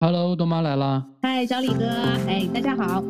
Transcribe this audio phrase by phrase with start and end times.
[0.00, 1.04] Hello，豆妈来了。
[1.22, 1.84] 嗨，小李哥，
[2.28, 3.02] 哎，大家好。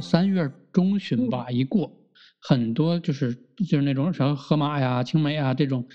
[0.00, 1.88] 三月中旬吧，一过，
[2.40, 5.86] 很多就是就是那种什么河马呀、青梅啊这种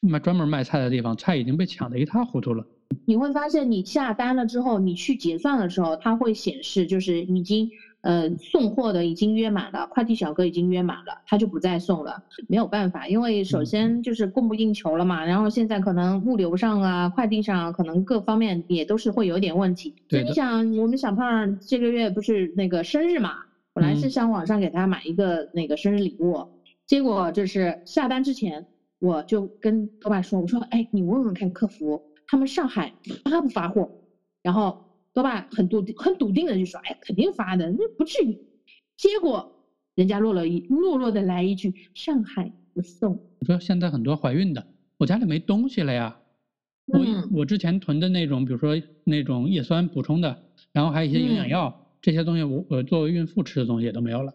[0.00, 2.64] 卖专门卖菜的地方，菜已经被抢得一塌糊涂了。
[3.04, 7.68] 你会发现，你下单了之后，你去结算的时候，它会显示就是已经
[8.00, 12.16] 呃送货的已经约满了，快递小哥已经约满了，他就不再送了。
[12.48, 19.94] 没有办法，因为首先就是供不应求了嘛，然后现在可能物流上啊、快递上可能各方面也都是会有点问题。
[20.08, 23.34] 对你想，我们小胖这个月不是那个生日嘛，
[23.74, 26.46] 本来是想网上给他买一个那个生日礼物，
[26.86, 28.64] 结果就是下单之前
[28.98, 32.02] 我就跟老板说，我说，哎，你问问看客服。
[32.30, 32.92] 他们上海
[33.24, 33.90] 发不发货？
[34.42, 34.84] 然后
[35.14, 38.38] 多爸很笃定、很笃定的就说：“哎，肯定发的，那不至于。”
[38.98, 39.50] 结果
[39.94, 44.66] 人家落了一落落的来一句：“上海不送。”你说现在很多怀孕的，
[44.98, 46.18] 我家里没东西了呀。
[46.86, 47.00] 我
[47.32, 54.34] 我之前囤的那种，比如说那种叶酸补充的，然后还有一些营养药，这些东西我我作为孕妇吃的东西也都没有了。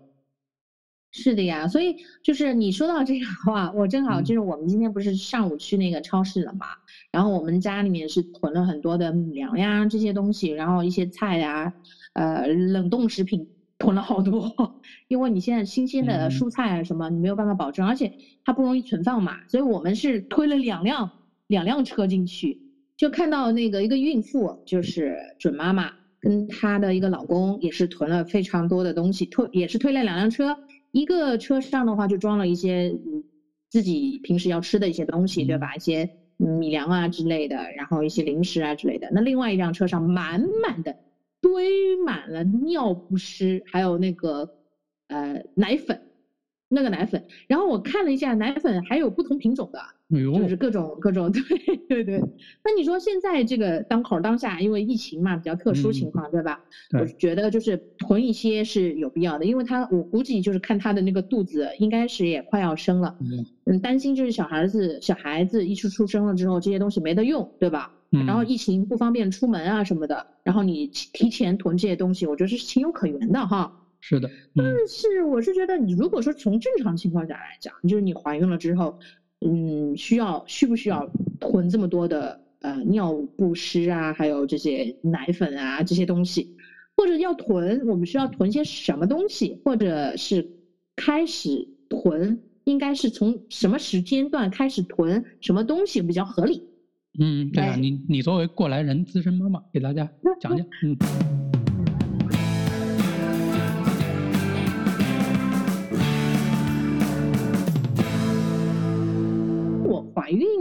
[1.16, 6.66] 是的呀，所以就是你说到这个话，我正好就是我们今天不是上午去那个超市了嘛，
[7.11, 11.72] 然后我们家里面是囤了很多的米粮呀这些东西，然后一些菜呀，
[12.14, 13.47] 呃冷冻食品
[13.78, 14.52] 囤了好多，
[15.08, 18.11] 因为你现在新鲜的蔬菜啊什么你没有办法保证，而且
[18.44, 21.11] 它不容易存放嘛，所以我们是推了两辆
[21.45, 22.59] 两辆车进去，
[22.98, 30.58] 就看到那个一个孕妇就是准妈妈跟她的一个老公也是囤了非常多的东西，推也是推了两辆车。
[30.94, 33.23] 一个车上的话就装了一些嗯
[33.69, 35.75] 自己平时要吃的一些东西，对吧？
[35.75, 39.09] 一些米粮啊之类的，然后一些零食啊之类的。
[39.11, 40.95] 那另外一辆车上满满的
[41.41, 44.47] 堆满了尿不湿，还有那个
[45.08, 45.99] 呃奶粉。
[46.73, 49.80] 那个奶粉，然后我看了一下，奶粉还有不同品种的，
[50.42, 51.42] 就是各种各种， 对
[51.87, 52.17] 对对。
[52.64, 56.58] 那你说现在这个当口当下，因为疫情嘛，比较特殊情况，对吧？
[56.99, 63.14] 我觉得就是囤一些是有必要的，因为他我估计就是看他的那个肚子，应该是也快要生了，
[63.65, 67.89] 嗯，担心就是小孩子小孩子一出出生了之后，这些东西没得用，对吧？
[68.27, 73.71] 然后疫情不方便出门啊什么的，然后你提前囤这些东西，我觉得是情有可原的哈。
[74.05, 78.99] 是的，但是我是觉得，你如果说从正常情况下来讲，就是你怀孕了之后，
[79.39, 81.09] 嗯，需要需不需要
[81.39, 86.53] 囤这么多的呃尿不湿啊，还有这些奶粉啊这些东西，
[86.97, 90.52] 或者要囤，我们需要囤些什么东西，或者是
[90.97, 96.61] 开始囤，应该是从什么时间段开始囤什么东西比较合理？
[97.17, 100.11] 嗯，对啊，你你作为过来人资深妈妈，给大家
[100.42, 101.52] 讲讲，嗯。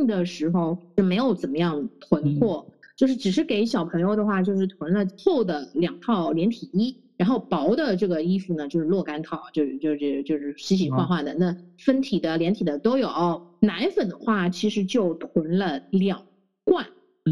[0.07, 2.65] 的时候就没有怎么样囤货，
[2.97, 11.35] 就是只是给小朋友的话，就是囤了厚的两套连体衣，然后薄的这个衣服呢，就是若干套，就是就是就是洗洗换换的。
[11.35, 13.09] 那分体的、连体的都有。
[13.61, 16.25] 奶粉的话，其实就囤了两
[16.65, 16.85] 罐，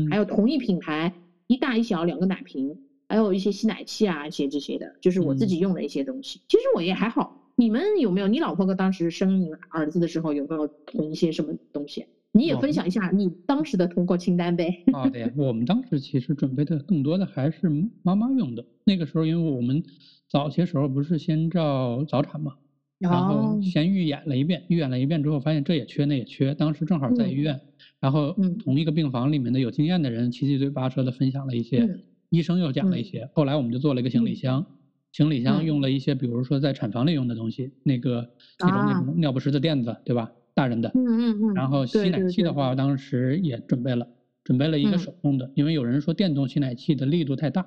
[0.09, 1.13] 还有同一品牌
[1.49, 6.41] 一大一小两个奶瓶，还有一些吸奶器啊，一些这些的，就是我自己用的一些东西。
[6.49, 7.37] 其实我也还好。
[7.57, 8.29] 你们有没有？
[8.29, 12.07] 你老婆当时生你儿子的时候有没有囤一些什么东西？
[12.33, 14.85] 你也分享一下你当时的通过清单呗。
[14.93, 17.69] 好的呀，我们当时其实准备的更多的还是
[18.03, 18.65] 妈妈用的。
[18.85, 19.83] 那个时候，因为我们
[20.29, 22.55] 早些时候不是先照早产嘛，
[22.99, 26.55] 然后先预演了一遍，预演了一遍之后发现这也缺那也缺。
[26.55, 27.61] 当时正好在医院，
[27.99, 31.99] 然后同一个病房里面的有经验的人七七嘴八舌的分享了一些，
[32.29, 33.29] 医生又讲了一些。
[33.35, 34.65] 后来我们就做了一个行李箱，
[35.11, 38.31] 行李箱用了一些，比如说在产房里用的东西，那个
[38.61, 40.31] 那种那种尿不湿的垫子，对吧？
[40.61, 44.07] 大人的，嗯嗯嗯，然后吸奶器的话，当时也准备了，
[44.45, 47.67] 准备了一个手动的，因为有人说电动吸奶器的力度太大，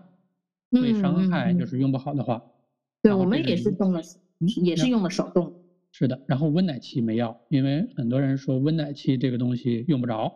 [0.70, 2.40] 会伤害，就是用不好的话。
[3.02, 4.00] 对，我们也是用了，
[4.64, 5.52] 也是用了手动。
[5.92, 10.32] 是的，然后温奶器没要，因为很多人说温奶器这个东西用不着，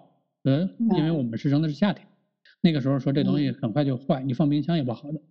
[0.45, 0.67] 嗯，
[0.97, 2.07] 因为我们是扔的是夏天，
[2.61, 5.21] 那个时候说这东西很快就坏，你放冰箱也不好的，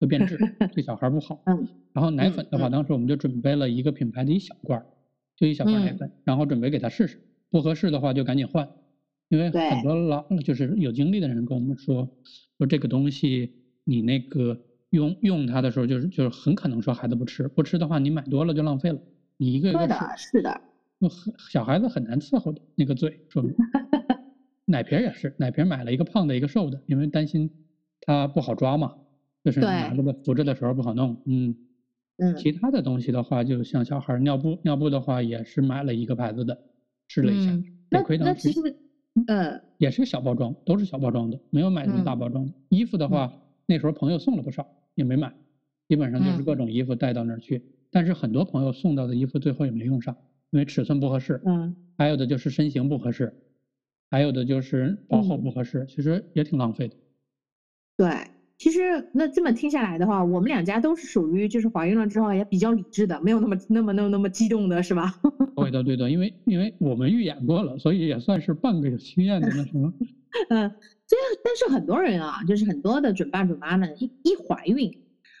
[0.00, 0.38] 会变质，
[0.72, 1.42] 对小孩不好。
[1.44, 1.68] 嗯。
[1.92, 4.82] 然后奶粉的话，当时我们就准备了一个品牌的一小罐。
[5.42, 8.68] 就一小块奶粉，然后准备给他试试，不合适的话就赶紧换，
[9.28, 12.08] 因为很多老就是有经历的人跟我们说，
[12.58, 13.52] 说这个东西
[13.82, 14.56] 你那个
[14.90, 19.00] 用用它的时候，就是就是很可能说孩子不吃，不吃的话你买多了就浪费了，
[19.36, 20.60] 你一个一个吃，是的，
[21.50, 23.52] 小孩子很难伺候的那个嘴，说明。
[24.64, 27.50] 奶瓶也是，奶瓶买了一个胖的，一个瘦的，因为担心
[28.02, 28.94] 他不好抓嘛，
[29.42, 31.20] 就是拿着的扶着的时候不好弄。
[31.26, 31.56] 嗯
[32.18, 32.36] 嗯。
[32.36, 36.58] 其他的东西的话，就像小孩尿布，尿布的话也是买了一个牌子的，
[37.08, 37.52] 试了一下，
[37.90, 38.60] 那那其实，
[39.26, 42.52] 嗯，也是小包装，都是小包装的，没有买什么大包装的。
[42.68, 43.32] 衣服的话，
[43.66, 45.32] 那时候朋友送了不少，也没买，
[45.88, 47.62] 基本上就是各种衣服带到那儿去。
[47.90, 50.16] 但是很多朋友送到的衣服最后也没用上，
[50.50, 51.40] 因为尺寸不合适。
[51.46, 51.74] 嗯。
[51.98, 53.32] 还有的就是身形不合适，
[54.10, 56.96] 还有的就是薄厚不合适，其实也挺浪费的。
[57.98, 58.08] 对，
[58.62, 65.12] 其实那这么听下来的话，我们两家都是属于就是怀孕了之后也比较理智的，没有那么那么那么那么激动的是吧？
[65.56, 69.92] 对的对的，因为因为我们预演过了，所以也算是半个有经验的那什么。
[70.50, 70.70] 嗯，
[71.08, 74.96] 这但是很多人啊，就是很多的准爸准妈们一一怀孕，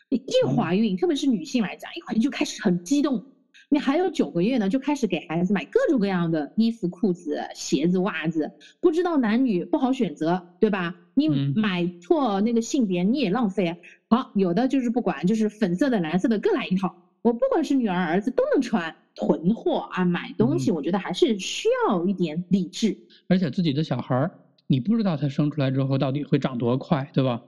[0.08, 0.20] 一
[0.56, 3.24] 怀孕，特别是女性来讲，一怀孕就开始很激动。
[3.68, 10.92] 你还有九个月呢，就开始给孩子买各种各样的衣服、裤子、鞋子、袜子，不知道男女不好选择，对吧？
[11.14, 13.76] 你买错那个性别你也浪费啊。
[14.08, 16.94] 好，有的就是不管，就是粉色的、蓝色的各来一套。
[17.22, 18.94] 我不管是女儿、儿子都能穿。
[19.14, 22.96] 囤货啊，买东西，我觉得还是需要一点理智。
[23.28, 24.30] 而且自己的小孩儿，
[24.66, 27.42] 你不知道他生出来之后到底会长多快，对吧？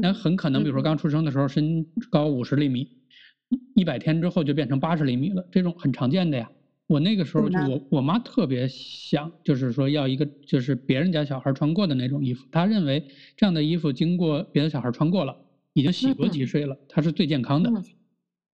[0.00, 2.88] 那很可能，比如说刚出生的时候身高五十厘米。
[3.74, 6.48] 一百天之后就变成八十厘米了，这种很常见的呀。
[6.90, 13.06] 我那个时候就我我妈特别想，就是说要一个就是别人家小孩穿过的那种衣服，她认为
[13.36, 15.36] 这样的衣服经过别的小孩穿过了，
[15.72, 17.70] 已经洗过几岁了，它是最健康的。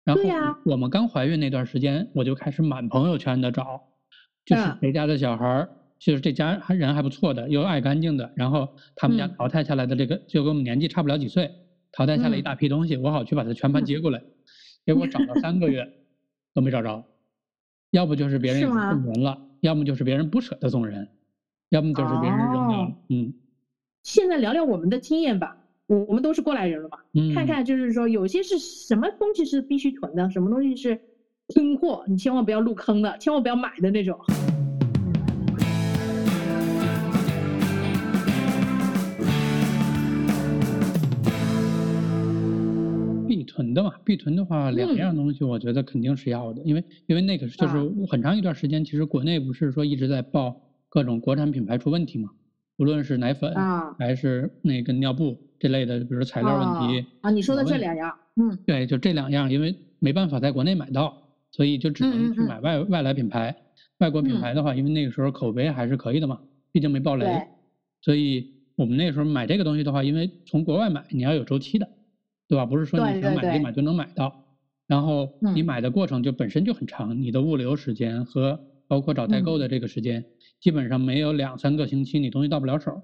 [0.04, 0.22] 然后
[0.66, 3.80] 我们刚怀孕那段时间，我就开始满朋友圈的找，
[4.44, 5.66] 就是谁家的小孩，
[5.98, 11.50] 就是这家还人还不错的，又爱干净的，然后他们家淘汰下来的这个就跟我们年纪差不了几岁，
[11.90, 14.22] 淘汰下来一大批东西，我好去把它全盘接过来。
[14.84, 15.88] 结果找了三个月
[16.52, 17.02] 都没找着，
[17.96, 21.08] 要不就是别人送人了，要么就是别人不舍得送人，
[21.70, 22.92] 要么就是别人扔掉了。
[23.08, 23.32] 嗯，
[24.02, 25.56] 现在聊聊我们的经验吧，
[25.86, 26.98] 我我们都是过来人了嘛，
[27.34, 31.00] 看看就是说有些是什么东西是必须囤的，什么东西是
[31.48, 34.14] 拼货，你千万不要入坑的，千万不要买的那种。
[43.56, 50.60] 囤的嘛，必囤的话，两样东西我觉得肯定是要的，因为因为那个就是很长一段时间，其实国内不是说一直在报
[50.90, 52.28] 各种国产品牌出问题嘛，
[52.76, 53.54] 无论是奶粉
[53.98, 61.16] 还是那个尿布这类的，比如材料问题啊，你说的这两样，嗯，对，就这两样，因为没办法在国内买到，
[61.50, 63.56] 所以就只能去买外外来品牌。
[63.98, 66.38] 外国品牌的话，因为那个时候口碑还是可以的嘛，
[66.70, 67.26] 毕竟没爆雷，
[68.02, 71.88] 所以我们那时候买这个东西的话，因为从国外买你要有周期的。
[72.48, 72.64] 对吧？
[72.66, 74.44] 不是说你想买立马就能买到，
[74.86, 80.24] 然后你买的过程就本身就很长，你的物流时间和包括找代购的这个时间，
[80.60, 83.02] 基本上没有两三个星期你东西到不了手，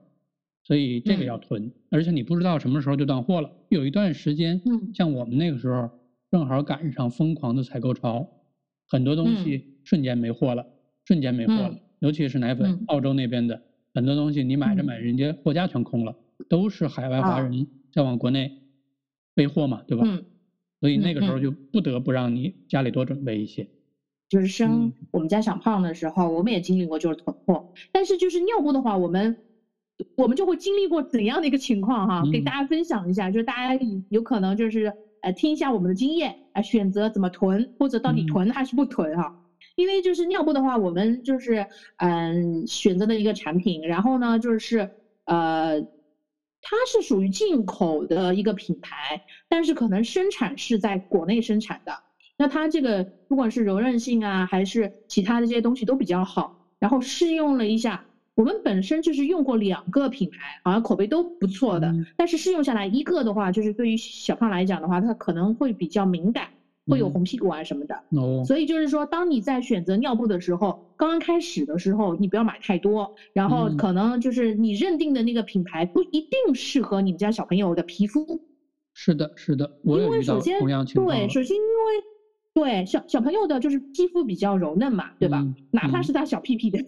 [0.64, 3.50] 所以这个要囤，而且你不知道什么时候就断货了。
[3.68, 4.60] 有一段时间，
[4.94, 5.90] 像我们那个时候
[6.30, 8.28] 正好赶上疯狂的采购潮，
[8.88, 10.64] 很多东西瞬间没货了，
[11.04, 13.60] 瞬间没货了，尤其是奶粉，澳洲那边的
[13.92, 16.14] 很多东西你买着买，人家货架全空了，
[16.48, 18.61] 都是海外华人在往国内。
[19.34, 20.04] 备货嘛，对吧？
[20.06, 20.22] 嗯，
[20.80, 23.68] 所以那个时候就不得不让你家里多准备一些。
[24.28, 27.62] 就是生我们家小胖的时候，我们也经历过就是囤货。
[27.92, 29.36] 但是就是尿布的话，我们
[30.16, 32.22] 我们就会经历过怎样的一个情况哈？
[32.32, 39.34] 给大家分享一下，就是大家有可能就是呃听一下我们的经验，啊选择怎么囤或者到底囤还是不囤哈？
[39.76, 41.66] 因为就是尿布的话，我们就是
[41.98, 44.88] 嗯选择的一个产品，然后呢就是
[45.26, 45.84] 呃。
[46.62, 51.92] 它是属于进口的一个品牌，但是可能生产是在国内生产的。
[52.38, 56.56] 那它这个不管是柔韧性啊，还是其他的这些东西都比较好。
[56.78, 58.04] 然后试用了一下，
[58.34, 61.92] 我们本身就是用过两个品牌，好像口碑都不错的。
[62.16, 66.48] 但是试用下来一个的话，就是对于小胖来讲的话，它可能会比较敏感。
[66.86, 67.94] 会有红屁股啊什么的，
[68.44, 78.40] 所以就是说，当你在选择尿布的时候，刚刚开始的时候，你不要买太多，然后可能就是你认定的那个品牌不一定适合你们家小朋友的皮肤。
[78.94, 80.60] 是的，是的，我因为首先
[80.94, 82.02] 对，首先因为
[82.52, 85.42] 对小小朋友的就是肌肤比较柔嫩嘛，对吧？
[85.70, 86.78] 哪怕是他小屁屁的，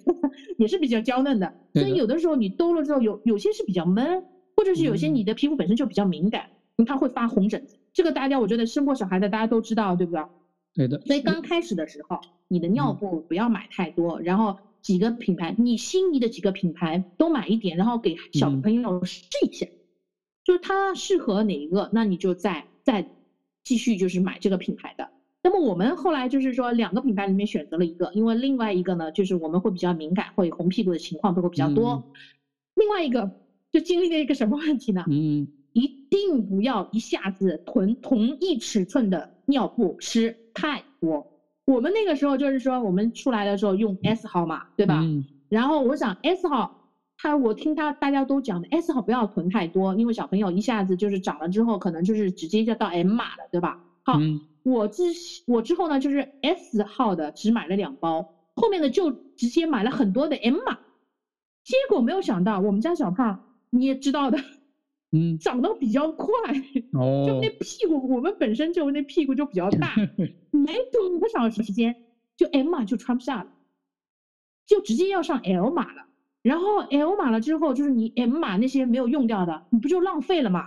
[0.58, 4.22] 也是比较娇嫩的，所以有的时候你兜了之后，有有些是比较闷，
[4.56, 6.42] 或者是有些你的皮肤本身就比较敏感，
[6.84, 7.78] 它会发红疹子。
[7.94, 10.22] 这个大家，我觉得生过小孩的大家都知道，对不对？
[10.74, 11.00] 对的。
[11.06, 19.64] 所以刚开始的时候，你的尿布不要买太多，然后几个品牌，你心仪的几个品牌都买一点，然后给小朋友试一下，
[20.42, 23.06] 就是他适合哪一个，那你就再再
[23.62, 25.08] 继续就是买这个品牌的。
[25.44, 32.02] 那么我们后来就是说两个品牌里面选择了一个，因为另外一个呢，就是我们会比较敏感，会红屁股的情况都会比较多。
[32.74, 33.30] 另外一个
[33.70, 35.04] 就经历了一个什么问题呢？
[35.08, 35.46] 嗯。
[35.74, 41.26] 一定不要一下子囤同一尺寸的尿布吃太多。
[41.66, 45.00] 我们那个时候就是说，我们出来的时候用 S 号嘛，对吧？
[45.02, 46.74] 嗯然后我想 S 号，
[47.16, 53.78] 他我听他大家都讲的 S 号不要囤太多，因为小朋友一下子就是长了之后，可能就是直接就到 M 码了，对吧？
[54.04, 55.02] 好，嗯我之
[55.46, 58.26] 我之后呢，就是 S 号的只买了两包，
[58.56, 60.78] 后面的就直接买了很多的 M 码，
[61.62, 63.40] 结果没有想到我们家小胖
[63.70, 64.38] 你也知道的，
[65.14, 65.38] 嗯。
[65.40, 66.26] 长得比较快，
[66.92, 67.00] 哦。
[67.22, 69.94] 就哦那，屁股，我们本身就那屁股就比较大，
[70.50, 71.96] 没多少时间，
[72.36, 73.50] 就 M 码就穿不下了，
[74.68, 76.02] 就直接要上 L 码了。
[76.42, 80.60] 然后 L 码了之后，就是你 M 码那些没有用掉的，你不就浪费了吗？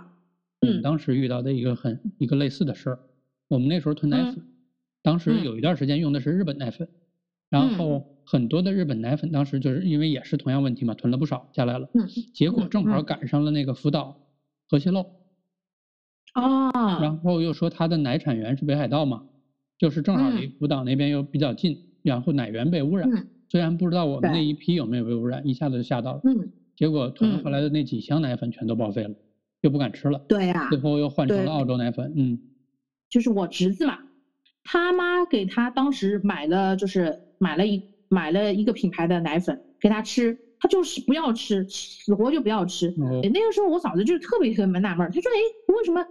[0.62, 2.98] 嗯我们当时遇到的一个很一个类似的事儿，
[3.48, 4.34] 我们那时候囤奶嗯。
[4.34, 4.44] 粉，
[5.02, 5.42] 当时嗯。
[5.42, 6.88] 有一段时间用的是日本奶粉，
[7.48, 7.70] 然嗯。
[7.70, 12.10] 后很多的日本奶粉当时就是因为也是同样问题嘛，囤了不少下来了，嗯。
[12.32, 13.04] 结果嗯正好嗯。
[13.04, 14.16] 赶上了那个福岛
[14.68, 15.06] 核泄漏，
[16.34, 16.70] 啊，
[17.00, 17.18] 然。
[17.18, 19.22] 后又说他的奶产源是北海道嘛，
[19.78, 20.52] 就是正好离嗯。
[20.58, 23.26] 福岛那边又比较近，然后奶源被污染，嗯。
[23.48, 29.14] 虽然不知道我们那一批有没有被污染，一下子就吓到了，嗯，结果囤嗯回来的那几箱奶粉全都报废了，
[29.62, 32.38] 又不敢吃了，对呀、最后又换成了澳洲奶粉，嗯。
[33.08, 33.96] 就是我侄子嘛，
[34.64, 42.92] 他妈给他当时买了，就是买了一买了一个品牌的奶粉给他吃，他就是不要吃，死活就不要吃。
[43.32, 45.38] 那个时候我嫂子就特别特别纳闷，她说：“哎，
[45.74, 46.04] 为什么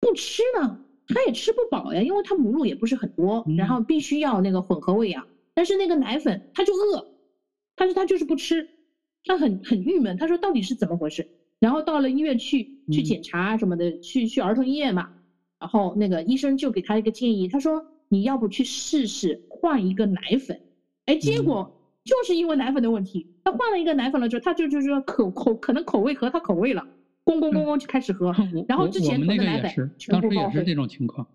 [0.00, 0.84] 不吃呢？
[1.12, 5.26] 他也吃不饱呀，因为他母乳也不是很多，然嗯后必须要那个混合喂养。
[5.54, 7.04] 但是那个奶粉他就饿，
[7.74, 8.68] 但是他就是不吃，
[9.24, 10.16] 他很很郁闷。
[10.16, 11.26] 他说到底是怎么回事？
[11.58, 15.08] 然后到了医院去去嗯检查什么的，去去儿童医院嘛，
[15.58, 20.60] 然后那个医生就给他一个建议，他说你要不去试试换一个奶粉？
[21.06, 26.82] 哎，结嗯果就是因为奶粉的问题，他换了一个奶粉了之后，他就就是说口口可能口味合他口味了，
[27.24, 28.28] 咣咣咣咣就开始喝。
[28.54, 28.64] 我。
[28.68, 31.26] 然后之前我我们那个也是，当时也是这种情况，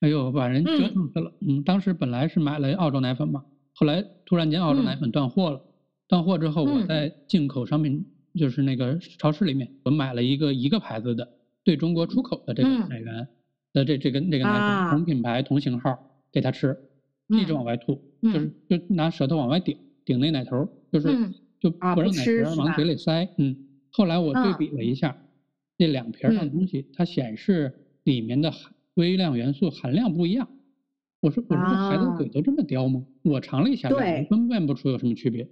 [0.00, 1.08] 哎呦，把人折嗯腾。
[1.12, 1.32] 死了。
[1.46, 3.42] 嗯，当时本来是买了澳洲奶粉嘛，
[3.74, 5.00] 后来突然间澳洲奶嗯。
[5.00, 5.60] 粉断货了，
[6.08, 6.86] 断货之后我嗯。
[6.86, 8.04] 在进口商品
[8.38, 11.28] 就是那个超市里面，我买了一个一个牌子的
[11.62, 12.88] 对中国出口的这个嗯。
[12.88, 13.28] 奶源
[13.74, 14.90] 的这这个这个奶粉，啊。
[14.90, 15.94] 同品牌同型号
[16.32, 16.74] 给他吃，
[17.28, 17.56] 一直嗯。
[17.56, 23.28] 往外吐，就是就拿舌头往外顶顶那奶头，就是嗯就啊不不让奶瓶往嘴里塞。
[23.36, 23.54] 嗯，
[23.90, 25.14] 后来我对嗯比了一下，
[25.76, 30.48] 那两瓶儿上的嗯东西，它显示里面的含微量元素含量不一样。
[31.20, 33.04] 我说我说这孩子啊嘴都这么刁吗？
[33.24, 35.46] 我尝了一下，对分辨不出有什么区别。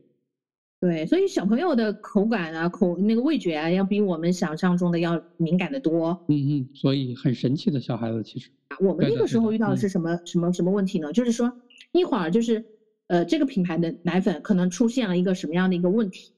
[0.81, 6.23] 对，所以小朋友的口感啊、口那个味觉啊，要比我们想象中的要敏感的多。
[6.29, 11.11] 嗯嗯，所以很神奇的小孩子其实，我们那个时候遇到的是什么什么什么问题呢？
[11.13, 11.51] 就是说
[11.93, 12.63] 一会儿就是
[13.09, 16.31] 呃这个品牌的奶粉可能出现了一个什么样的一个问题，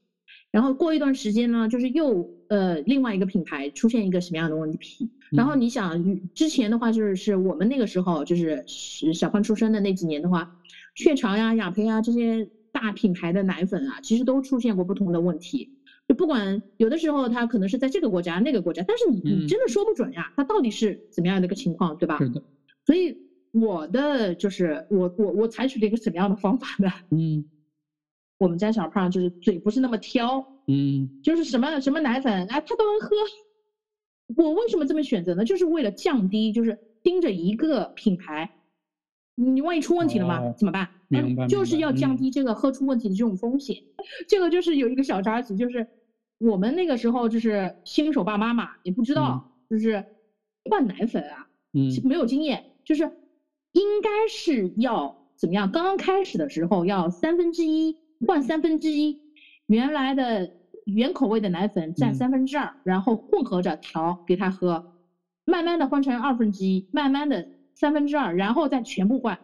[0.51, 5.61] 然后过一段时间呢，就是又呃另外一个品牌出现一个什么样的问题，然后嗯。
[5.61, 10.47] 你想嗯之前的话就是是我们那个时候就是是小胖出生的那几年的话，
[10.95, 15.69] 雀巢呀、雅培呀这些大品牌的奶粉啊，其实都出现过不同的问题。
[16.07, 22.17] 就不管有的时候它可能是在这个国家那个国家，但是你你嗯真的说不准呀，它到底是怎么样的一个情况，对吧？
[22.19, 22.41] 是的，
[22.85, 23.17] 所以
[23.59, 26.89] 我的就是我我我采取了一个什么样的方法呢？
[27.15, 27.43] 嗯
[28.39, 33.15] 我们家小胖就是嘴不是那么挑，嗯就是什么什么奶粉啊，他都能喝。
[34.35, 35.43] 我为什么这么选择呢？
[35.43, 38.51] 就是为了降低，就是盯着一个品牌，
[39.35, 40.87] 你万一出问题了嘛，哦怎么办？
[41.07, 43.75] 明白就是要降低这个喝出问题的这种风险。
[44.27, 45.87] 这个就是有一个小插曲，就是
[46.37, 50.03] 我们那个时候就是新手爸妈嘛，也不知道，就是
[50.69, 53.09] 换奶粉啊，嗯没有经验，就是
[53.77, 55.71] 应该是要怎么样？
[55.71, 59.21] 刚刚开始的时候要三分之一换三分之一，
[59.67, 60.51] 原来的
[60.85, 64.95] 原口味的奶粉占嗯三分之二，然后混合着调给他喝，
[65.45, 69.37] 慢慢的换成二分之一，慢慢的三分之二，然后再全部换。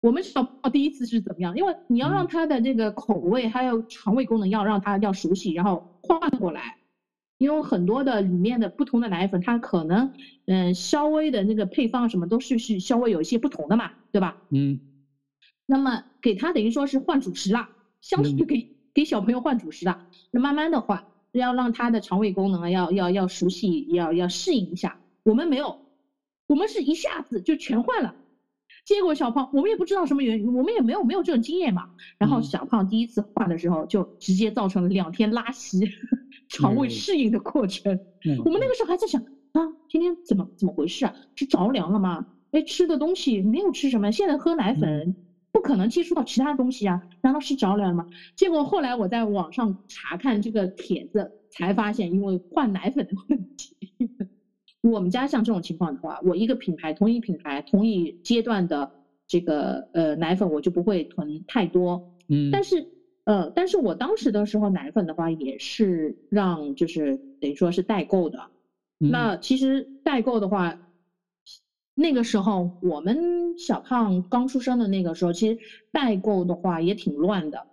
[0.00, 1.56] 我们小朋友第一次是怎么样？
[1.56, 6.76] 因为你要让嗯他的这个口味还有肠胃功能要让他要熟悉，然后换过来。
[7.38, 10.12] 因为很多的里面的不同的奶粉，它可能
[10.46, 14.36] 嗯稍微的那个配方什么都是是稍微有一些不同的嘛，对吧？
[14.50, 14.78] 嗯
[15.64, 17.68] 那么给他等于说是换主食了，
[18.00, 19.98] 相当于嗯给给小朋友换主食了。
[20.30, 24.98] 那慢慢的换，要让他的肠胃功能啊要要要熟悉，要要适应一下。
[25.24, 25.78] 我们没有，
[26.46, 28.14] 我们是一下子就全换了。
[28.86, 31.90] 结果小胖，我们也不知道什么原因，我们也没有没有这种经验嘛。
[32.18, 35.86] 然后嗯小胖第一次换的时候，就直接造成了两天拉稀、
[36.48, 37.92] 肠胃嗯适应的过程。
[38.26, 39.20] 嗯 我们那个时候还在想
[39.52, 41.14] 啊，今天怎么怎么回事啊？
[41.34, 42.24] 是着凉了吗？
[42.50, 45.14] 哎，吃的东西没有吃什么，现在喝奶粉
[45.52, 48.06] 不可能接触到其他东西啊，难道是着凉了吗？
[48.36, 53.76] 结果后来我在网上查看这个帖子，才发现因为换奶粉的问题，
[54.82, 58.90] 我们家像这种情况的话，我一个品牌同一品牌同一阶段的
[59.26, 62.02] 这个呃奶粉，我就不会囤太多。
[62.28, 62.86] 嗯，但是
[63.28, 68.38] 呃，但是我当时的时候奶粉的话，也是让就是等于说是代购的。
[68.96, 70.74] 那其实代购的话，
[71.94, 73.18] 那个时候我们
[73.58, 75.58] 小胖刚出生的那个时候，其实
[75.92, 77.66] 代购的话也挺乱的。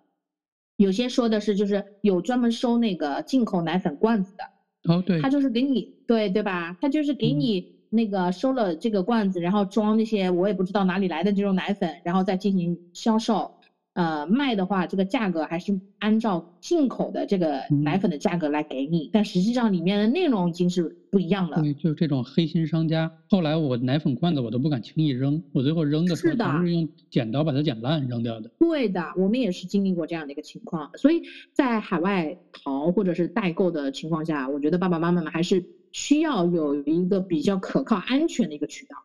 [0.76, 4.94] 有些说的是就是有专门收那个进口奶粉罐子的。
[4.94, 6.76] 哦，对，他就是给你，对对吧？
[6.82, 13.54] 他就是给你那个收了这个罐子，然后装那些我也不知道哪里来的这种奶粉，然后再进行销售。
[13.96, 21.62] 呃，卖的话，这个价格还是按照进口的这个奶粉的价格来给你，但实际上里面的内容已经是不一样了。
[21.62, 23.10] 对，就是这种黑心商家。
[23.30, 28.52] 后来我奶粉罐子我都不敢轻易扔，我最后扔的时候都是用剪刀把它剪烂扔掉的。
[28.60, 31.22] 对的，我们也是经历过这样的一个情况，所以
[31.54, 38.98] 在海外淘或者是代购的情况下，我觉得爸爸妈妈们还是需要有一个比较可靠、安全的一个渠道，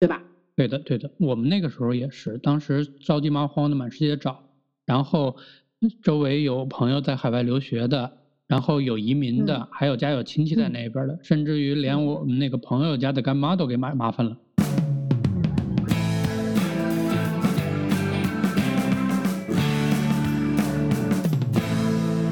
[0.00, 0.22] 对吧？
[0.56, 4.40] 对的，对的，我们那个时候也是，当时着急忙慌的满世界找，
[4.86, 5.34] 然后
[6.00, 14.36] 周围有朋友在海外留学的，然后有移民的，还有家有亲戚在那边的，甚至于连我们那个朋友家的干妈都给麻麻烦了。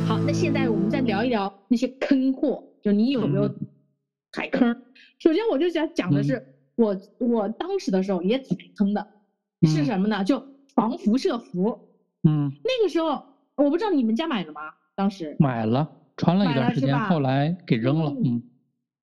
[0.07, 3.53] 好，那现在我们再聊一聊那些坑货，就你有没有
[4.31, 4.81] 踩坑？
[5.19, 6.41] 首先我就想讲的是。
[6.83, 9.07] 我我当时的时候也踩坑的，
[9.63, 10.25] 是什么呢？
[10.25, 11.79] 就防辐射服。
[12.25, 13.25] 嗯，那个时候
[13.57, 14.61] 我不知道你们家买了吗？
[14.97, 18.11] 当时买了，穿了一段时间，后来给扔了。
[18.11, 18.43] 嗯。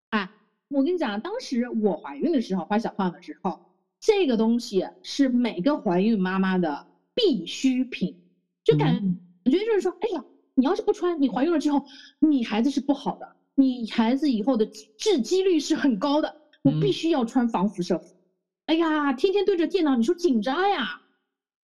[0.09, 0.29] 哎，
[0.67, 3.59] 我跟你讲，当时我怀孕的时候，怀小胖的时候，
[3.99, 8.15] 这个东西是每个怀孕妈妈的必需品，
[8.63, 8.93] 就感
[9.43, 10.23] 感觉就是说，哎呀，
[10.55, 11.85] 你要是不穿，你怀孕了之后，
[12.19, 14.65] 你孩子是不好的，你孩子以后的
[14.97, 16.35] 致畸率是很高的。
[16.69, 18.13] 我必须要穿防辐射服，
[18.65, 21.01] 哎呀，天天对着电脑，你说紧张呀，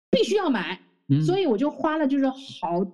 [0.10, 0.82] 必须要买，
[1.22, 2.86] 所以我就花了就是好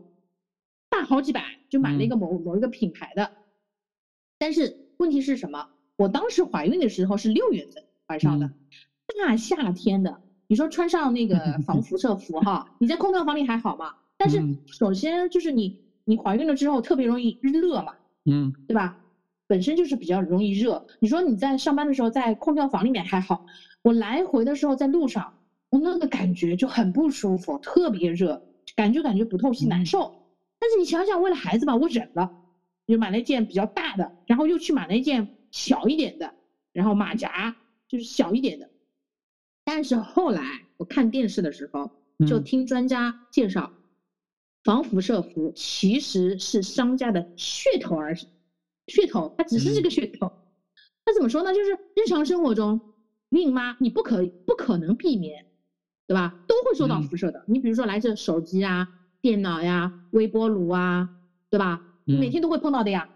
[0.90, 3.32] 大好几百，就买了一个某某一个品牌的。
[4.38, 5.68] 但是问题是什么？
[5.98, 8.52] 我当时怀孕的时候是六月份怀上的，
[9.20, 13.94] 大夏天的，你说穿上那个 防辐射服哈，你在空调房里还好嘛？
[14.18, 17.94] 但是首先就是你你怀孕了之后特别容易热嘛，
[18.26, 18.98] 嗯，对吧？
[19.50, 23.48] 本身就是比较容易热，你说你在上班的时候在空调房里面还好，
[23.82, 25.40] 我来回的时候在路上，
[25.72, 30.24] 我那个感觉就很不舒服，特别热，感觉感觉不透气难受。
[30.60, 32.32] 但是你想想，为了孩子吧，我忍了，
[32.86, 36.32] 就买了一件比较大的，然后又去买了一件小一点的，
[36.72, 37.56] 然后马甲
[37.88, 38.70] 就是小一点的。
[39.64, 40.44] 但是后来
[40.78, 41.90] 我看电视的时候，
[42.28, 43.72] 就听专家介绍，
[44.64, 48.28] 防辐射服其实是商家的噱头而已。
[48.90, 50.32] 噱头，它只是这个噱头。
[51.06, 51.54] 那怎么说呢？
[51.54, 52.82] 就是日常生活中，
[53.30, 55.46] 孕妈你不可不可能避免，
[56.08, 56.36] 对吧？
[56.48, 57.44] 都会受到辐射的。
[57.48, 58.88] 你比如说来自手机啊、
[59.22, 61.10] 电脑呀、微波炉啊，
[61.50, 61.82] 对吧？
[62.06, 63.08] 每天都会碰到的呀。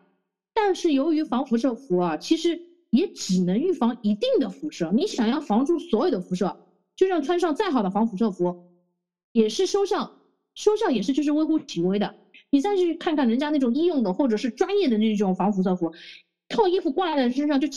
[0.54, 2.60] 但是由于防辐射服啊，其实
[2.92, 4.92] 也只能预防一定的辐射。
[4.94, 6.56] 你想要防住所有的辐射，
[6.96, 8.56] 就算穿上再好的防辐射服，
[9.32, 10.12] 也是收效
[10.54, 12.23] 收效也是就是微乎其微的。
[12.54, 15.92] 你再去看看人家那种医用的或者是专业的那种防辐射服，
[16.48, 17.68] 套衣服挂在身上就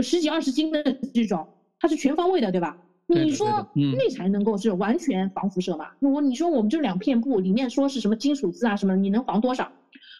[0.00, 0.80] 十几二十斤的
[1.12, 1.48] 这种，
[1.80, 2.76] 它是全方位的，对吧？
[3.08, 5.86] 你说那才能够是完全防辐射嘛？
[5.98, 9.72] 我你说我们就两片布，里面说是什么金属丝啊什么，你能防多少？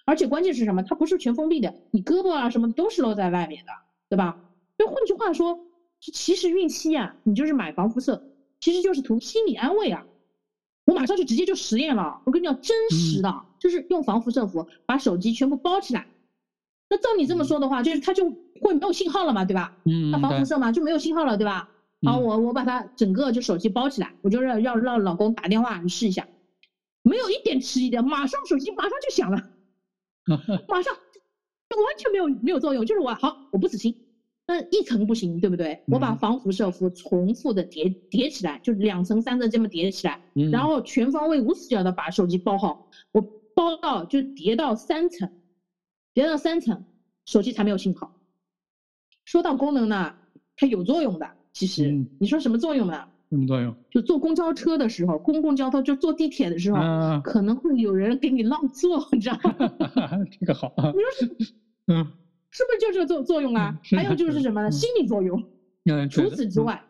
[0.05, 0.83] 而且关键是什么？
[0.83, 3.71] 它不是全封闭的，你胳膊啊什么都是露在外面的，
[4.09, 4.37] 对吧？
[4.77, 5.57] 就换句话说，
[6.01, 8.21] 其实孕期啊，你就是买防辐射，
[8.59, 10.05] 其实就是图心理安慰啊。
[10.87, 16.07] 我马上就直接就实验了，我跟你讲，真实的，就是用防辐射服把手机全部包起来。
[16.91, 19.77] 那照你这么说的话，就是它就会没有信号了嘛，对吧？
[19.87, 21.71] 嗯那防辐射嘛，就没有信号了，对吧？
[22.07, 26.29] 好，我我把它整个就手机包起来，我就让让让老公打电话，你试一下，
[27.03, 29.39] 没有一点迟疑的，马上手机马上就响了，
[30.69, 30.95] 马上
[31.71, 34.04] 就完全没有没有作用，就是我好，我不死心。
[34.47, 35.81] 那一层不行，对不对？
[35.87, 40.21] 我把防辐射服重复的叠叠起来，就两层三层这么叠起来，
[40.53, 42.87] 然后全方位无死角的把手机包好。
[43.13, 43.23] 我
[43.55, 45.31] 包到就叠到三层，
[46.13, 46.85] 叠到三层，
[47.25, 48.13] 手机才没有信号。
[49.25, 50.13] 说到功能呢，
[50.57, 51.27] 它有作用的。
[51.55, 53.09] 其实你说什么作用呢？
[53.31, 53.75] 什么作用？
[53.91, 56.79] 就坐公交车的时候，公共交通就坐地铁的时候，
[57.23, 59.55] 可能会有人给你让座，你知道吗？
[60.39, 60.71] 这个好。
[60.77, 61.55] 你说是？
[61.89, 62.07] 嗯。
[62.55, 63.77] 是不是就这个作作用啊？
[63.97, 64.71] 还有就是什么呢？
[64.71, 65.43] 心理作用。
[66.09, 66.83] 除此之外，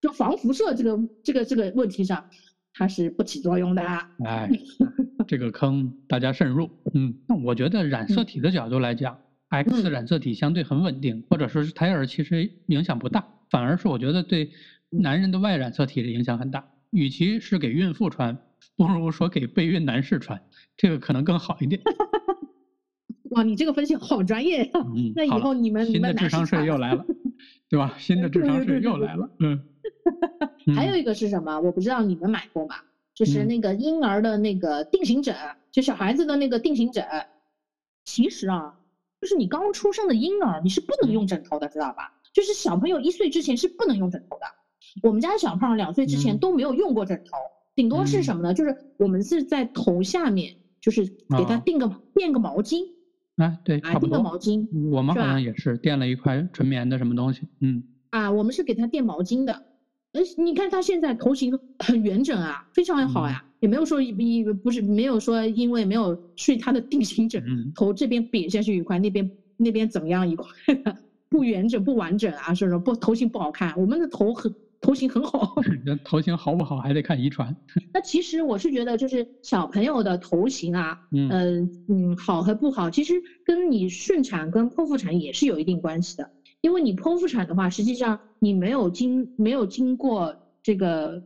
[0.00, 2.30] 就防辐射这个这个这个问题上，
[2.72, 3.82] 它是不起作用的。
[4.24, 4.48] 哎，
[5.26, 6.70] 这个坑大家慎入。
[6.94, 9.18] 嗯，那我觉得染色体的角度来讲
[9.48, 14.52] ，X 染色体相对很稳定，或者说是胎儿其实影响不大，反而是我觉得对
[14.90, 16.70] 男人的 Y 染色体的影响很大。
[16.90, 18.38] 与其是给孕妇穿，
[18.76, 20.40] 不如说给备孕男士穿，
[20.76, 21.82] 这个可能更好一点。
[23.30, 24.70] 哇，你这个分析好专业呀！
[24.94, 27.04] 嗯，那以后你们新的智商税又来了，
[27.68, 27.94] 对吧？
[27.98, 29.28] 新的智商税又来了。
[29.38, 29.60] 嗯。
[30.74, 31.58] 还有一个是什么？
[31.60, 32.76] 我不知道你们买过吗？
[33.14, 35.34] 就是那个婴儿的那个定型枕，
[35.70, 37.04] 就小孩子的那个定型枕。
[38.04, 38.74] 其实啊，
[39.20, 42.12] 就是你刚出生的婴儿，你是不能用枕头的，知道吧？
[42.32, 44.46] 就是小朋友一岁之前是不能用枕头的。
[45.02, 47.38] 我们家小胖两岁之前都没有用过枕头，
[47.76, 48.54] 顶多是什么呢？
[48.54, 52.84] 就是我们是在头下面，就是给他垫个垫个毛巾。
[53.42, 54.10] 啊，对，差不多。
[54.18, 54.90] 垫个毛巾。
[54.90, 57.42] 我们好像也是垫了一块纯棉的什么东西。
[57.60, 57.82] 嗯。
[58.10, 59.52] 啊，我们是给他垫毛巾的。
[60.12, 67.40] 呃，你看他现在头型很圆整啊，非常好呀，也没有说一不是没有说因为没有睡他的定型枕，
[67.76, 70.48] 头这边瘪下去一块，那边那边怎么样一块，
[71.30, 73.72] 不圆整不完整啊，是不是不头型不好看？
[73.80, 75.54] 我们的头很头型很好，
[76.04, 77.54] 头型好不好还得看遗传。
[77.92, 83.14] 那其实我是觉得就是小朋友的头型啊，嗯嗯好和不好，其实
[83.44, 86.30] 跟你顺产跟剖腹产也是有一定关系的。
[86.62, 91.22] 因为你剖腹产的话，实际上你没有经没有经过这个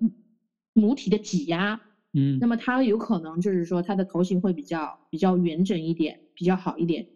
[0.72, 1.80] 母体的挤压，
[2.12, 7.06] 嗯，那么它有可能就是说它的头型会比较比较圆整一点，比较好一点。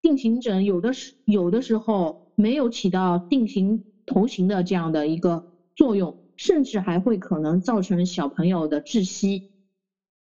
[0.00, 5.47] 定型枕有的时有的时候没有起到定型头型的这样的一个
[5.78, 9.44] 作用，甚至还会可能造成小朋友的窒息。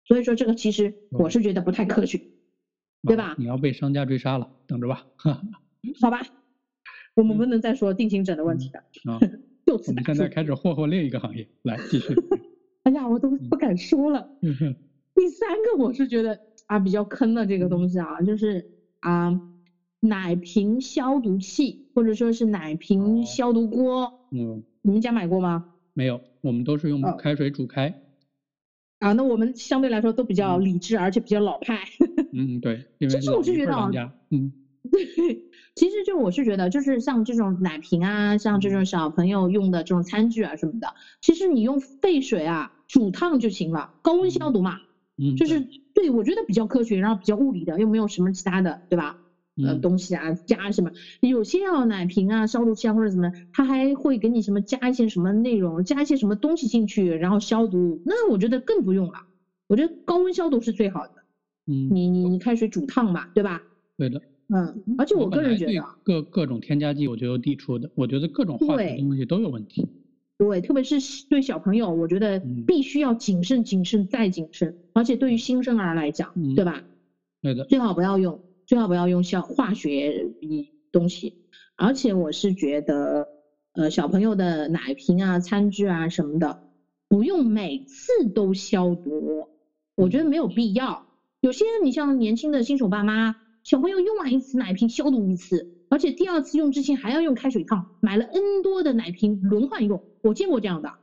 [0.04, 2.20] 所以说这个其实我是觉得不太科学，
[3.08, 3.36] 对吧？
[3.40, 5.06] 你要被商家追杀了，等着吧。
[6.02, 6.22] 好吧。
[7.16, 8.80] 我们不能再说定型枕的问题了
[9.14, 9.18] 啊！
[9.66, 12.14] 我们现在开始霍霍另一个行业，来继续。
[12.84, 14.38] 哎呀，我都不敢说了。
[14.42, 16.38] 第三个我是觉得
[16.68, 18.66] 啊比较坑的这个东西啊，就是
[19.00, 19.32] 啊
[20.02, 24.28] 奶瓶消毒器或者说是奶瓶消毒锅。
[24.32, 24.62] 嗯。
[24.86, 25.64] 你们家买过吗？
[25.94, 27.96] 没有，我们都是用开水煮开。
[29.00, 31.84] 啊，那我们相对来说都比较理智，而且比较老派。
[32.32, 32.86] 嗯，对。
[33.10, 33.90] 其实我是觉得啊，
[34.30, 34.54] 嗯。
[34.92, 35.04] 对，
[35.74, 40.88] 其实就我是觉得，就是像这种奶瓶啊，像这种小朋友用的这种餐具啊什么的，
[41.20, 44.76] 其实你用沸水啊煮烫就行了，高温消毒嘛，
[45.18, 49.16] 嗯，就是对我觉得比较科学，然后比较物理的，又没有什么其他的，对吧？
[49.64, 50.92] 呃，东西啊加什么，
[51.22, 59.14] 有些要奶瓶啊消毒器啊或者什么，他还会给你什么加一些什么内容，加一些什么东西进去，然后消毒，那我觉得更不用了，
[59.68, 61.14] 我觉得高温消毒是最好的，
[61.68, 63.62] 嗯，你你你开水煮烫嘛，对吧？
[63.98, 64.22] 对的。
[64.48, 69.88] 嗯，而且我个人觉得，各各种添加剂我就有抵触的，我觉得各种化学东西都有问题。
[70.38, 70.98] 对，特别是
[71.30, 74.76] 对小朋友，我觉得必须要谨慎、谨慎再谨慎。
[74.94, 76.84] 而且对于新生儿来讲，对吧？
[77.42, 77.64] 对的。
[77.64, 80.28] 最好不要用，最好不要用像化学
[80.92, 81.34] 东西。
[81.76, 83.28] 而且我是觉得，
[83.74, 86.64] 呃，小朋友的奶瓶啊、餐具啊什么的，
[87.08, 89.48] 不用每次都消毒，
[89.96, 91.06] 我觉得没有必要。
[91.42, 93.38] 有些你像年轻的新手爸妈。
[93.64, 100.94] 小朋友用完一次奶瓶消毒一次，而且第二次用之前还要用开水烫，买了 N 多的奶瓶轮换用，我见过这样的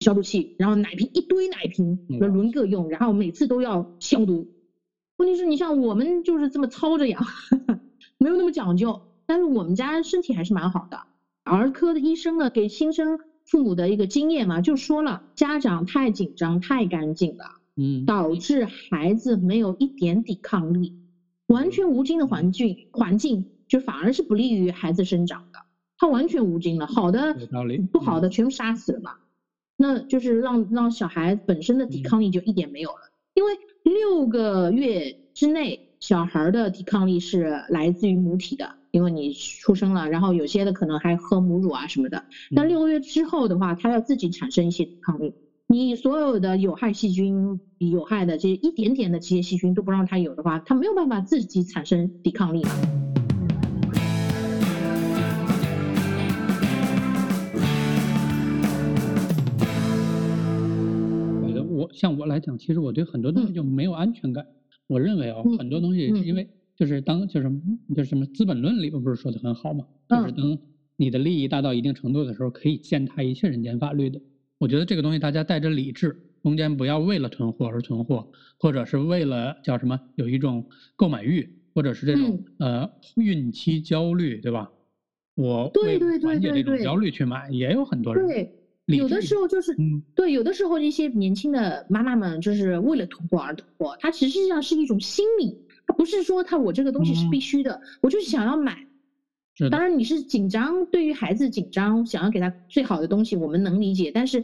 [0.00, 4.48] 消毒器，然后奶瓶一堆奶瓶轮轮个用，然后每次都要消毒。
[5.22, 7.24] 问题是你像我们就是这么操着养，
[8.18, 10.98] 没有那么讲究，但是我们家身体还是蛮好的。
[11.44, 17.44] 儿科的医生呢给新生父母的一个经验嘛，就说了家长太紧张太干净了，
[17.76, 20.98] 嗯，导致孩子没有一点抵抗力。
[21.46, 25.60] 完全无菌的环境，环境就反而是不利于孩子生长的。
[25.98, 27.32] 他完全无菌了，好的
[27.86, 29.12] 不好的全部杀死了嘛？
[29.76, 33.12] 那就是让让小孩本身的抵抗力就一点没有了。
[33.34, 33.52] 因为
[33.92, 42.24] 六个月之内，小孩的抵抗力是来自于母体的，因为你出生了，然后有些的可能还喝母乳啊什么的。
[42.50, 45.34] 那六个月之后的话，他要自己产生一些抵抗力。
[45.68, 52.62] 你所有的有害细菌、有害的这些一点点的这些细菌都不让它有的话，它没有办法自己产生抵抗力。
[62.02, 64.44] 像我来讲，其实我对很多东西就没有安全感。
[64.88, 67.48] 我认为啊，很多东西是因为就是当就是
[67.94, 70.58] 就是什么《资本论》里边不是说的很好嘛，就是当
[70.96, 74.20] 你的利益大到一定程度的时候，可以践踏一切人间法律的。
[74.58, 84.68] 我觉得这个东西大家带着理智，中间不要为了囤货而囤货，或者是为了叫什么有一种购买欲，或者是这种呃孕期焦虑，对吧？
[85.36, 88.26] 我为缓解这种焦虑去买，也有很多人。
[88.26, 88.52] 对，
[88.86, 89.76] 有的时候就是
[90.14, 95.58] 对，有的时候一些年轻的妈妈们就是为了囤货而囤货，它实际上是一种心理。
[95.86, 98.86] 它不是说它我这个东西是必须的，我就是想要买。
[99.70, 104.10] 当然你是紧张，对于孩子紧张，想要给他最好的东西，我们能理解。
[104.10, 104.42] 但是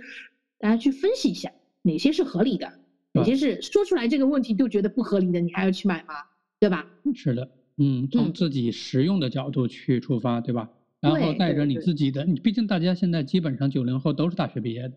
[0.59, 1.51] 大家去分析一下，
[1.83, 2.71] 哪些是合理的，
[3.13, 6.15] 哪些是说出来这个问题就觉得不合理的，你还要去买吗？
[6.61, 6.87] 对吧？
[7.15, 7.49] 是的，
[7.79, 10.69] 嗯，从自己实用的角度去出发，对吧？
[11.01, 14.95] 然后带着你自己的，你毕竟大家现在基本上九零后都是大学毕业的，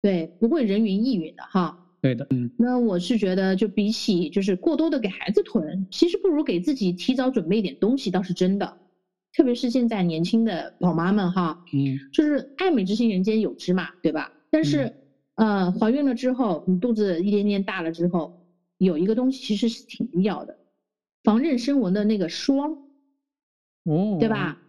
[0.00, 1.76] 对，不会人云亦云的哈。
[2.00, 2.50] 对的，嗯。
[2.58, 8.76] 那我是觉得，就比起就是过多的给孩子囤，其实不如给自己提早准备一点东西，倒是真的。
[9.34, 14.30] 特别是现在年轻的宝妈们哈，嗯，就是爱美之心人间有之嘛，对吧？
[14.50, 14.92] 但是，
[15.36, 18.34] 呃，怀孕了之后，你肚子一点点大了之后，
[18.78, 20.58] 有一个东西其实是挺必要的，
[21.24, 22.76] 防妊娠纹的那个霜，
[23.84, 24.61] 哦，对吧？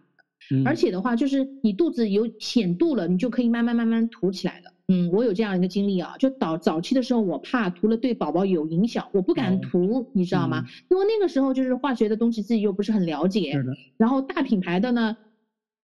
[0.64, 4.72] 而且的话，就是你肚子有显度了，你就可以慢慢慢慢涂起来了。
[4.88, 10.62] 嗯，我有这样一个经历啊，就早早期的时候，我怕涂了对宝宝有影响，我不敢涂，你知道吗？
[10.90, 13.54] 因为那个时候就是化学的东西自己又不是很了解，
[13.96, 15.16] 然后大品牌的呢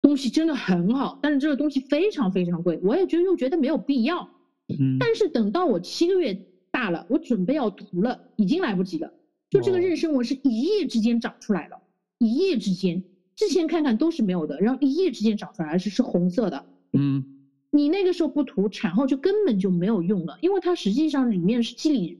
[0.01, 4.27] 东西真的很好，但是这个东西非常非常贵，我也觉得又觉得没有必要。
[4.67, 6.33] 嗯，但是等到我七个月
[6.71, 9.13] 大了，我准备要涂了，已经来不及了。
[9.49, 11.77] 就这个妊娠纹是一夜之间长出来了，
[12.17, 13.03] 一夜之间，
[13.37, 16.65] 之前看看都是没有的，然后一夜之间长出来，而且是红色的。
[16.91, 17.23] 嗯。
[17.69, 22.17] 你那个时候不涂，产后就根本就没有用了，因为它实际上里面是肌理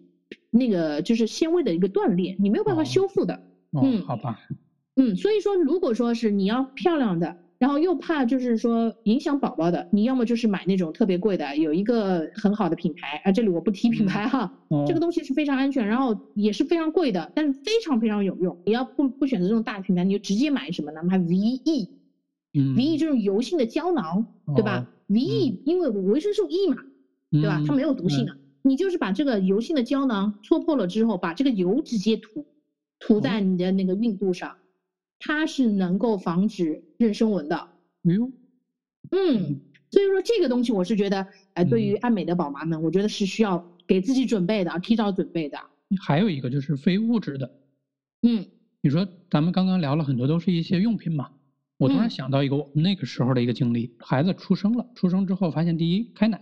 [0.51, 3.41] 那个就是纤维的一个断裂，你没有办法修复的。
[3.71, 4.39] 嗯，好吧。
[4.97, 14.49] 嗯，所以说如果说是你要漂亮的，然后又怕就是说影响宝宝的，你要么就是买那种特别贵的，有一个很好的品牌啊，这里我不提品牌哈，
[14.85, 18.55] 这个东西是非常安全，然后也是非常贵的，但是非常非常有用。
[18.65, 21.01] 你要不不选择这种大品牌，你就直接买什么呢？
[21.03, 21.89] 买 VE，
[22.53, 26.75] 嗯，VE 这种油性的胶囊，对吧？？VE，因为维生素 E 嘛，
[27.31, 27.61] 对吧？
[27.65, 28.33] 它没有毒性的。
[28.63, 32.45] 你就是把这个油性的胶囊戳破了之后，把这个油直接涂
[32.99, 34.51] 涂在你的那个孕肚上，
[35.19, 37.69] 它是能够防止妊娠纹的。
[38.03, 38.33] 嗯，
[39.11, 39.59] 嗯，
[39.91, 45.57] 所以说这个东西我是觉得，哎，对于爱美的宝妈们，我觉得是需要给自己准备的，提早准备的。
[45.99, 47.51] 还有一个就是非物质的，
[48.21, 48.45] 嗯，
[48.81, 51.29] 你说咱们刚刚聊了很多，都是一些用品嘛。
[51.77, 56.41] 我突然想到一个我们那个时候的一个经历，孩子出生了，出生之后发现第一开奶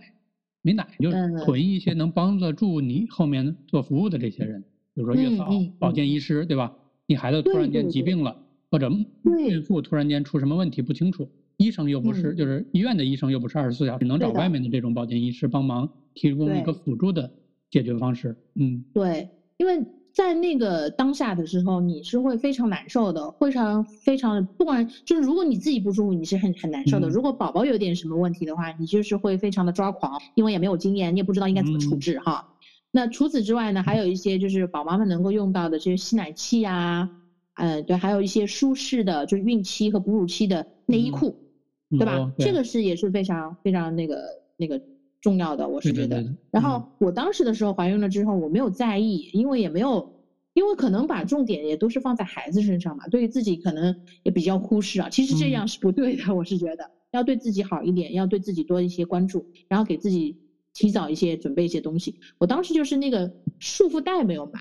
[0.62, 1.10] 没奶，就
[1.44, 4.62] 囤一些能帮得住你后面做服务的这些人，
[4.94, 6.74] 比如说月嫂、保健医师，对吧？
[7.06, 8.90] 你孩子突然间疾病了，或者
[9.24, 17.30] 孕妇突然间出什么问题不清楚，医生又不是，就是医院的医生又不是二十四小时，能找外面的这种保健医师帮忙提供一个辅助的
[17.70, 18.36] 解决方式。
[18.54, 19.84] 嗯，对，因为。
[20.16, 27.06] 在那个当下的时候，你是会非常难受的，非常非常不管就是如果你自己不舒服，你是很很难受的。
[27.06, 32.48] 如果宝宝有点什么问题的话，你就是会非常的抓狂，因为也没有经验，你也不知道应该怎么处置哈。
[32.90, 37.10] 那除此之外呢，还有一些就是宝妈们能够用到的这些吸奶器呀，
[37.56, 41.36] 呃，对，还有一些舒适的就是孕期和哺乳期的内衣裤，
[41.90, 42.32] 对吧？
[42.38, 44.22] 这个是也是非常非常那个
[44.56, 44.80] 那个。
[45.22, 46.24] 重要的，我是觉得。
[46.52, 55.08] 然后我当时的时候怀孕了之后，我没有在意，因为也没有，因为可能把重点也都是放在孩子身上嘛，对于自己可能也比较忽视啊。
[55.08, 60.36] 其实这样是不对的，我是觉得要对自己好一点，要对自己多一些关注，然后给自己
[60.72, 62.14] 提早一些准备一些东西。
[62.38, 64.60] 我当时就是那个束缚带没有买，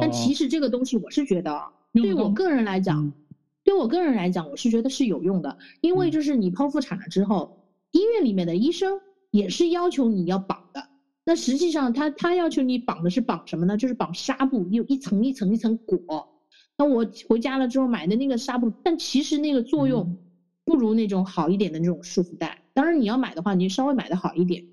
[0.00, 3.12] 但其实这个东西我是觉得，对我个人来讲，
[3.62, 9.00] 对我个人来讲，我是觉得是有用的，因为就是你剖腹产了之后，医院里面的医生。
[9.30, 10.86] 也是要求你要绑的，
[11.24, 13.76] 那实际上他他要求你绑的是绑什么呢？
[13.76, 15.98] 就是绑纱布，有一层一层一层裹。
[16.78, 20.16] 那我回家了之后买的那个纱布，但其实那个作用
[20.64, 22.62] 不如那种好一点的那种束缚带。
[22.74, 24.64] 当然你要买的话，你稍微买的好一点，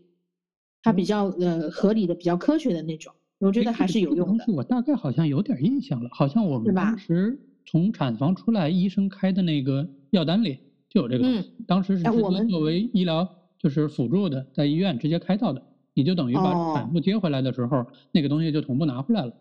[0.84, 4.46] 它比较呃合理的、比较科学的那种，我觉得还是有用的。
[4.48, 10.58] 我大概好像有点印象了，好像我们当时从产房出来，医生开的那个药单里
[10.90, 11.28] 就有这个。
[11.28, 13.28] 嗯，当时是直接作为医疗。
[13.62, 15.62] 就是辅助的，在医院直接开到的，
[15.94, 19.32] 你就等于把产妇接回来的时候，那个东西就同步拿回来了。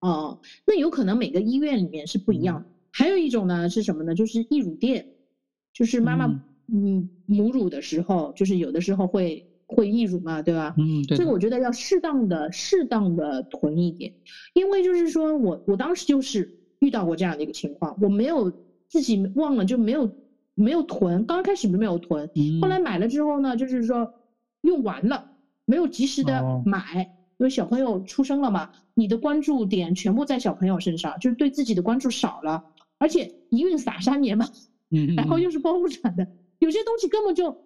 [0.00, 2.66] 哦，那有可能每个医院里面是不一样。
[2.90, 4.14] 还有一种呢是什么呢？
[4.14, 5.06] 就是溢乳垫，
[5.72, 6.26] 就是妈妈
[6.70, 10.74] 嗯母乳的时候，就是有的时候会会溢乳嘛，对吧？
[10.78, 11.16] 嗯，对。
[11.16, 14.12] 这个我觉得要适当的适当的囤一点，
[14.54, 18.52] 因为就是说我我当时就是遇到过这样的一个情况，我没有
[18.88, 20.10] 自己忘了就没有。
[20.54, 22.28] 没有囤，刚开始没有囤，
[22.60, 24.12] 后来买了之后呢，就是说
[24.60, 25.30] 用完了，
[25.64, 27.08] 没有及时的买，
[27.38, 32.62] 因为小朋友出生了嘛，你的关注点全部在小朋友身上，就是对自己的关注少了，
[32.98, 34.46] 而且一孕撒三年嘛，
[34.90, 37.56] 嗯， 然后又是剖腹产的，有些东西根本就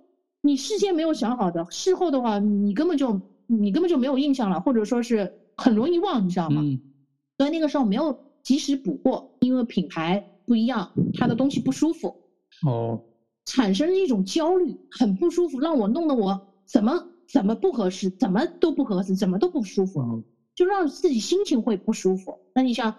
[0.46, 6.62] 你事先没有想好的，事后的话你根本就你根本就没有印象了，或者说是很容易忘，你知道吗？
[7.38, 8.16] 所以那个时候没有。
[8.46, 12.14] 及时补货，因为品牌不一样，它的东西不舒服，
[12.64, 13.02] 哦，
[13.44, 20.22] 产生一种焦虑，很不舒服，让我弄得我怎么怎么不合适，怎么都不合适，怎么都不舒服，哦，
[20.54, 22.38] 就让自己心情会不舒服。
[22.54, 22.94] 那你想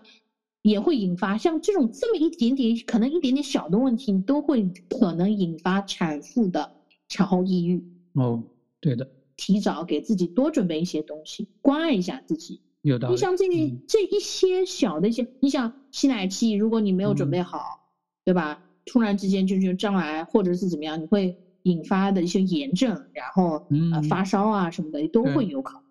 [0.64, 6.70] 也会引发像这种这么一点点，可能一点点小的问题，你都会可能引发产妇的
[7.08, 7.84] 产后抑郁。
[8.14, 8.44] 哦，
[8.80, 12.62] 对的，提早给自己多准备一些东西，关爱一下自己。
[12.82, 13.14] 有道理。
[13.14, 17.80] 你像这嗯这一些小的一些，你想吸奶器，如果你没有准备好，
[18.24, 18.64] 对吧？
[18.86, 23.56] 突然之间就就障碍或者是怎么样，你会引发的一些炎症，然后
[23.92, 25.84] 呃嗯发烧啊什么的都会有可能。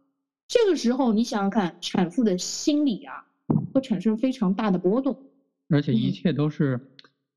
[0.49, 3.27] 这个时候你想想看，产妇的心理啊
[3.75, 5.17] 会产生非常大的波动。
[5.69, 6.81] 而且一嗯切都是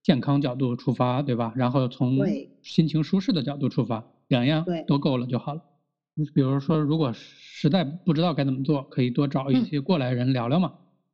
[0.03, 1.53] 健康角度出发，对吧？
[1.55, 2.19] 然后从
[2.61, 5.61] 心情舒适的角度出发，两样都够了就好了。
[6.15, 10.73] 你比如说，如果实在不知道该怎么做，可以多找一嗯些过来人聊聊嘛。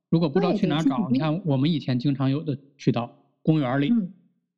[0.09, 4.13] 如果不知道去去哪儿找，你看我们以前经常有的渠道，公园里嗯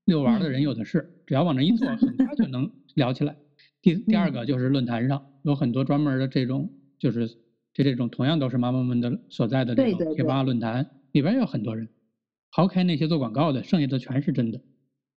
[0.05, 3.35] 遛弯的嗯人有的是，只要往那一坐，很快就 能聊起来。
[3.81, 7.27] 第第二嗯个就是论坛上有很多专门的这种，就是
[7.73, 11.87] 这这种同样都是妈妈们的所在的这种贴吧论坛里边有很多人，
[12.51, 14.59] 抛开那些做广告的，剩下的全是真的。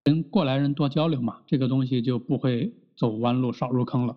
[0.04, 4.16] 跟过来人多交流嘛，这个东西就不会走弯路，少入坑了。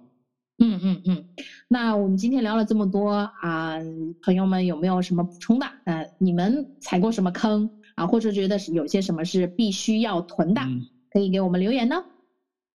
[0.58, 1.24] 嗯嗯嗯，
[1.68, 3.78] 那我们今天聊了这么多啊，
[4.22, 5.66] 朋友们有没有什么补充的？
[5.84, 11.96] 呃，你们踩过什么坑啊，或者觉得是有些什么是必须要囤的，嗯，可以给我们留言呢？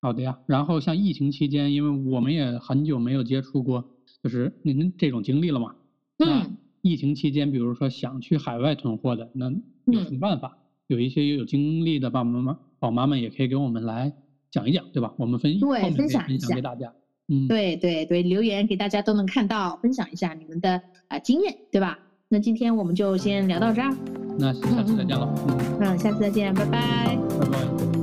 [0.02, 0.40] 好的呀。
[0.46, 3.86] 然后像疫情期间，因为我们也很久没有接触过，
[4.24, 5.76] 就是您这种经历了嘛。
[6.18, 9.52] 嗯疫情期间，比如说想去海外囤货的，那
[9.86, 10.58] 有什么办法？
[10.88, 14.14] 有一些有经历的爸爸妈妈、宝妈们也可以给我们来
[14.52, 15.12] 讲一讲，对吧？
[15.18, 16.94] 我们分对后面分享一下分享给大家。
[17.28, 21.98] 嗯，对对对，留言给大家都能看到，分享一下你们的啊、经验，对吧？
[22.30, 23.92] 那今天我们就先聊到这儿，
[24.38, 25.34] 那下次再见了。
[25.48, 27.18] 嗯，嗯，下次再见，拜拜。
[27.40, 27.95] 拜拜。